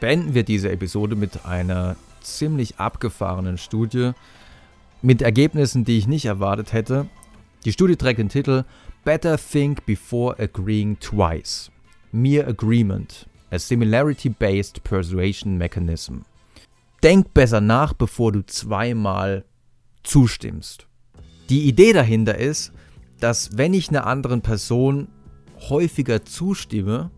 [0.00, 4.12] beenden wir diese Episode mit einer ziemlich abgefahrenen Studie
[5.02, 7.06] mit Ergebnissen, die ich nicht erwartet hätte.
[7.64, 8.64] Die Studie trägt den Titel
[9.04, 11.70] Better Think Before Agreeing Twice.
[12.12, 16.22] Mere Agreement, a Similarity-Based Persuasion Mechanism.
[17.02, 19.44] Denk besser nach, bevor du zweimal
[20.02, 20.86] zustimmst.
[21.48, 22.72] Die Idee dahinter ist,
[23.20, 25.08] dass wenn ich einer anderen Person
[25.68, 27.10] häufiger zustimme,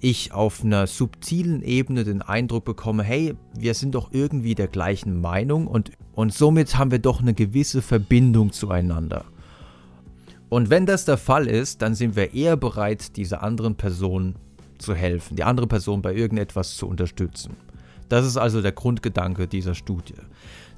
[0.00, 5.20] ich auf einer subtilen Ebene den Eindruck bekomme, hey, wir sind doch irgendwie der gleichen
[5.20, 9.24] Meinung und, und somit haben wir doch eine gewisse Verbindung zueinander.
[10.48, 14.34] Und wenn das der Fall ist, dann sind wir eher bereit, dieser anderen Person
[14.78, 17.56] zu helfen, die andere Person bei irgendetwas zu unterstützen.
[18.08, 20.14] Das ist also der Grundgedanke dieser Studie.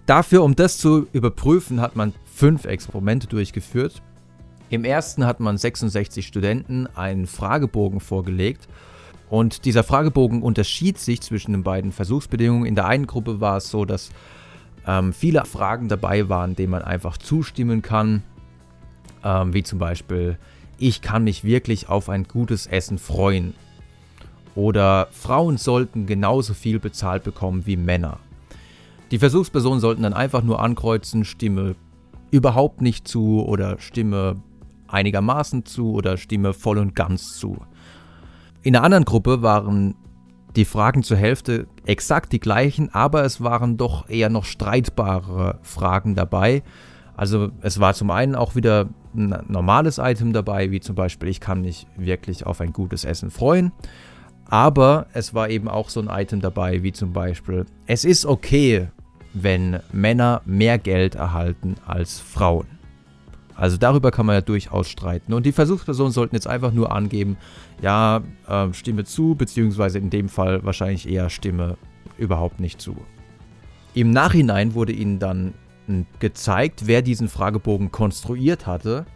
[0.04, 4.02] Dafür, um das zu überprüfen, hat man fünf Experimente durchgeführt.
[4.68, 8.68] Im ersten hat man 66 Studenten einen Fragebogen vorgelegt
[9.32, 12.66] und dieser Fragebogen unterschied sich zwischen den beiden Versuchsbedingungen.
[12.66, 14.10] In der einen Gruppe war es so, dass
[14.86, 18.22] ähm, viele Fragen dabei waren, denen man einfach zustimmen kann,
[19.24, 20.36] ähm, wie zum Beispiel,
[20.76, 23.54] ich kann mich wirklich auf ein gutes Essen freuen.
[24.54, 28.18] Oder Frauen sollten genauso viel bezahlt bekommen wie Männer.
[29.12, 31.74] Die Versuchspersonen sollten dann einfach nur ankreuzen, Stimme
[32.30, 34.42] überhaupt nicht zu oder Stimme
[34.88, 37.56] einigermaßen zu oder Stimme voll und ganz zu.
[38.62, 39.96] In der anderen Gruppe waren
[40.54, 46.14] die Fragen zur Hälfte exakt die gleichen, aber es waren doch eher noch streitbare Fragen
[46.14, 46.62] dabei.
[47.16, 51.40] Also es war zum einen auch wieder ein normales Item dabei, wie zum Beispiel, ich
[51.40, 53.72] kann mich wirklich auf ein gutes Essen freuen.
[54.46, 58.88] Aber es war eben auch so ein Item dabei, wie zum Beispiel, es ist okay,
[59.34, 62.66] wenn Männer mehr Geld erhalten als Frauen.
[63.54, 65.32] Also darüber kann man ja durchaus streiten.
[65.32, 67.36] Und die Versuchspersonen sollten jetzt einfach nur angeben,
[67.80, 71.76] ja, äh, Stimme zu, beziehungsweise in dem Fall wahrscheinlich eher Stimme
[72.18, 72.96] überhaupt nicht zu.
[73.94, 75.54] Im Nachhinein wurde ihnen dann
[75.86, 79.06] hm, gezeigt, wer diesen Fragebogen konstruiert hatte.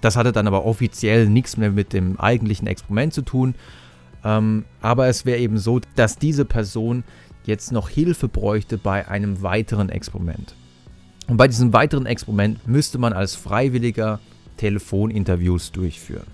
[0.00, 3.54] Das hatte dann aber offiziell nichts mehr mit dem eigentlichen Experiment zu tun.
[4.24, 7.04] Ähm, aber es wäre eben so, dass diese Person
[7.44, 10.54] jetzt noch Hilfe bräuchte bei einem weiteren Experiment.
[11.28, 14.20] Und bei diesem weiteren Experiment müsste man als Freiwilliger
[14.56, 16.26] Telefoninterviews durchführen.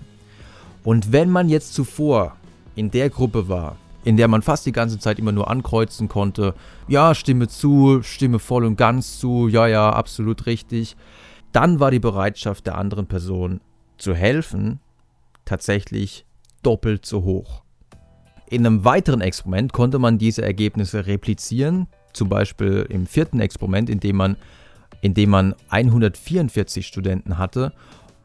[0.83, 2.35] Und wenn man jetzt zuvor
[2.75, 6.53] in der Gruppe war, in der man fast die ganze Zeit immer nur ankreuzen konnte,
[6.87, 10.95] ja, stimme zu, stimme voll und ganz zu, ja, ja, absolut richtig,
[11.51, 13.61] dann war die Bereitschaft der anderen Person
[13.97, 14.79] zu helfen
[15.45, 16.25] tatsächlich
[16.61, 17.63] doppelt so hoch.
[18.49, 23.99] In einem weiteren Experiment konnte man diese Ergebnisse replizieren, zum Beispiel im vierten Experiment, in
[23.99, 24.37] dem man
[25.03, 27.73] in dem man 144 Studenten hatte.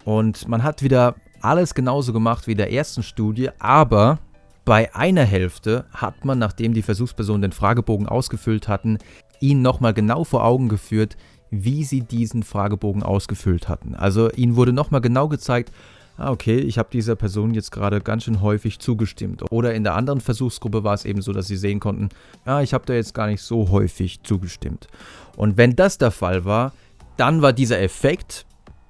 [0.04, 4.20] Und man hat wieder alles genauso gemacht wie in der ersten Studie, aber
[4.64, 8.98] bei einer Hälfte hat man, nachdem die Versuchspersonen den Fragebogen ausgefüllt hatten,
[9.40, 11.16] ihnen nochmal genau vor Augen geführt,
[11.50, 13.96] wie sie diesen Fragebogen ausgefüllt hatten.
[13.96, 15.72] Also ihnen wurde nochmal genau gezeigt,
[16.18, 19.50] ah, okay, ich habe dieser Person jetzt gerade ganz schön häufig zugestimmt.
[19.50, 22.10] Oder in der anderen Versuchsgruppe war es eben so, dass sie sehen konnten,
[22.44, 24.88] ah, ich habe da jetzt gar nicht so häufig zugestimmt.
[25.36, 26.72] Und wenn das der Fall war,
[27.16, 28.44] dann war dieser Effekt,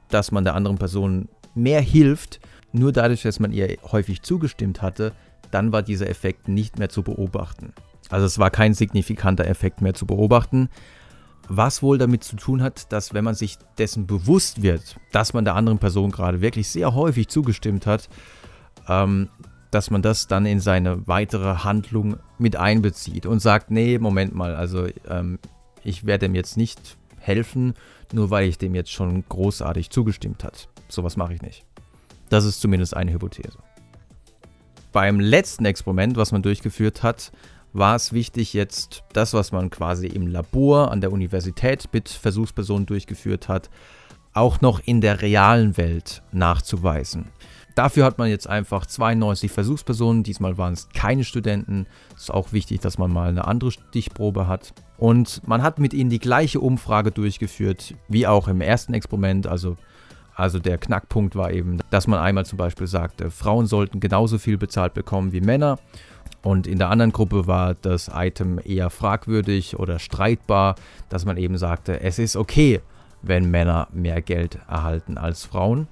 [0.09, 2.41] dass man der anderen Person mehr hilft,
[2.73, 5.13] nur dadurch, dass man ihr häufig zugestimmt hatte,
[5.51, 7.73] dann war dieser Effekt nicht mehr zu beobachten.
[8.11, 10.69] Also es war kein signifikanter Effekt mehr zu beobachten.
[11.49, 15.45] Was wohl damit zu tun hat, dass wenn man sich dessen bewusst wird, dass man
[15.45, 18.09] der anderen Person gerade wirklich sehr häufig zugestimmt hat,
[18.87, 19.29] ähm,
[19.71, 24.55] dass man das dann in seine weitere Handlung mit einbezieht und sagt, nee, Moment mal,
[24.55, 25.39] also ähm,
[25.85, 27.75] ich werde ihm jetzt nicht helfen,
[28.13, 30.69] nur weil ich dem jetzt schon großartig zugestimmt hat.
[30.89, 31.65] Sowas mache ich nicht.
[32.29, 33.59] Das ist zumindest eine Hypothese.
[34.93, 37.33] Beim letzten Experiment, was man durchgeführt hat,
[37.73, 42.87] war es wichtig, jetzt das, was man quasi im Labor an der Universität mit Versuchspersonen
[42.87, 43.71] durchgeführt hat,
[44.33, 47.27] auch noch in der realen Welt nachzuweisen.
[47.79, 51.87] Dafür hat man jetzt einfach 92 Versuchspersonen, diesmal waren es keine Studenten.
[52.17, 54.75] Es ist auch wichtig, dass man mal eine andere Stichprobe hat.
[54.97, 59.47] Und man hat mit ihnen die gleiche Umfrage durchgeführt wie auch im ersten Experiment.
[59.47, 59.77] Also,
[60.35, 64.59] also der Knackpunkt war eben, dass man einmal zum Beispiel sagte, Frauen sollten genauso viel
[64.59, 65.79] bezahlt bekommen wie Männer.
[66.49, 70.77] Und in der anderen Gruppe war das Item eher fragwürdig oder streitbar,
[71.11, 72.81] dass man eben sagte, es ist okay,
[73.21, 75.89] wenn Männer mehr Geld erhalten als Frauen.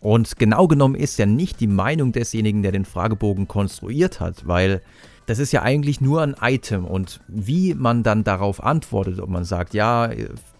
[0.00, 4.80] Und genau genommen ist ja nicht die Meinung desjenigen, der den Fragebogen konstruiert hat, weil
[5.26, 9.44] das ist ja eigentlich nur ein Item und wie man dann darauf antwortet, ob man
[9.44, 10.10] sagt, ja,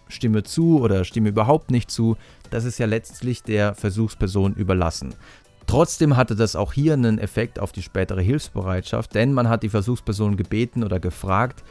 [0.09, 2.17] stimme zu oder stimme überhaupt nicht zu,
[2.51, 5.15] das ist ja letztlich der Versuchsperson überlassen.
[5.69, 9.69] Trotzdem hatte das auch hier einen Effekt auf die spätere Hilfsbereitschaft, denn man hat die
[9.69, 11.63] Versuchsperson gebeten oder gefragt,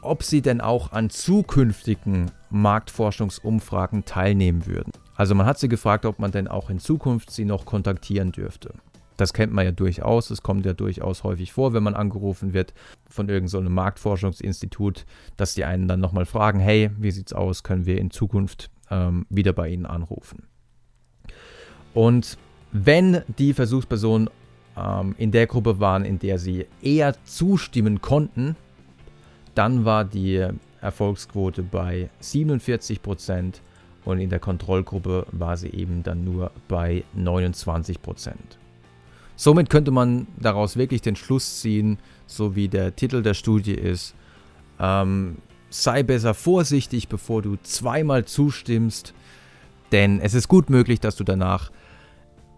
[0.00, 4.90] ob sie denn auch an zukünftigen Marktforschungsumfragen teilnehmen würden.
[5.16, 8.72] Also man hat sie gefragt, ob man denn auch in Zukunft sie noch kontaktieren dürfte.
[9.18, 12.72] Das kennt man ja durchaus, es kommt ja durchaus häufig vor, wenn man angerufen wird
[13.10, 15.04] von irgendeinem so Marktforschungsinstitut,
[15.36, 19.26] dass die einen dann nochmal fragen, hey, wie sieht's aus, können wir in Zukunft ähm,
[19.28, 20.44] wieder bei Ihnen anrufen.
[21.92, 22.38] Und
[22.72, 24.30] wenn die Versuchspersonen
[24.76, 28.56] ähm, in der Gruppe waren, in der sie eher zustimmen konnten,
[29.54, 30.48] dann war die
[30.80, 33.60] Erfolgsquote bei 47 Prozent
[34.04, 38.58] und in der Kontrollgruppe war sie eben dann nur bei 29 Prozent.
[39.36, 44.14] Somit könnte man daraus wirklich den Schluss ziehen, so wie der Titel der Studie ist,
[44.80, 45.36] ähm,
[45.70, 49.14] sei besser vorsichtig, bevor du zweimal zustimmst,
[49.90, 51.70] denn es ist gut möglich, dass du danach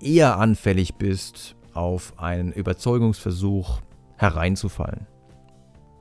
[0.05, 3.81] eher anfällig bist, auf einen Überzeugungsversuch
[4.17, 5.07] hereinzufallen.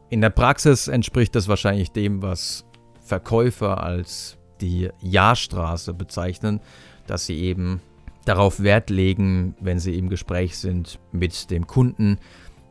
[0.09, 2.65] In der Praxis entspricht das wahrscheinlich dem, was
[3.01, 6.59] Verkäufer als die Ja-Straße bezeichnen,
[7.07, 7.81] dass sie eben
[8.25, 12.19] darauf Wert legen, wenn sie im Gespräch sind mit dem Kunden,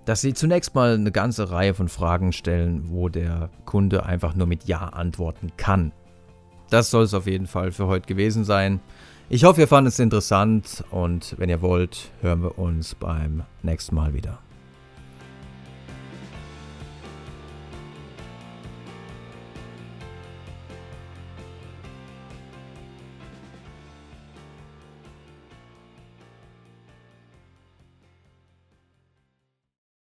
[0.05, 4.46] dass sie zunächst mal eine ganze Reihe von Fragen stellen, wo der Kunde einfach nur
[4.46, 5.93] mit Ja antworten kann.
[6.70, 8.81] Das soll es auf jeden Fall für heute gewesen sein.
[9.34, 13.94] Ich hoffe, ihr fandet es interessant und wenn ihr wollt, hören wir uns beim nächsten
[13.94, 14.40] Mal wieder.